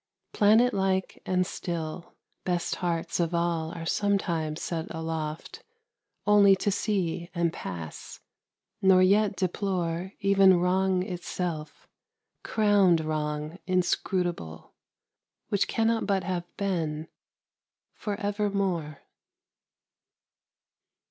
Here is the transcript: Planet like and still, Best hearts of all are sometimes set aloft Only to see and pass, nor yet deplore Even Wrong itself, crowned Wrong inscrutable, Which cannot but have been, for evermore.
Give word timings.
Planet 0.33 0.73
like 0.73 1.21
and 1.27 1.45
still, 1.45 2.15
Best 2.43 2.77
hearts 2.77 3.19
of 3.19 3.35
all 3.35 3.71
are 3.73 3.85
sometimes 3.85 4.59
set 4.59 4.87
aloft 4.89 5.61
Only 6.25 6.55
to 6.55 6.71
see 6.71 7.29
and 7.35 7.53
pass, 7.53 8.19
nor 8.81 9.03
yet 9.03 9.35
deplore 9.35 10.13
Even 10.19 10.59
Wrong 10.59 11.03
itself, 11.03 11.87
crowned 12.43 13.01
Wrong 13.05 13.59
inscrutable, 13.67 14.73
Which 15.49 15.67
cannot 15.67 16.07
but 16.07 16.23
have 16.23 16.45
been, 16.57 17.07
for 17.93 18.15
evermore. 18.19 19.03